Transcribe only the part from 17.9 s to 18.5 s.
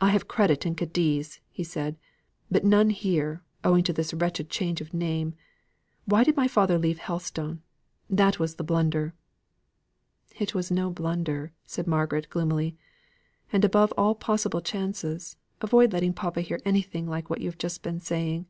saying.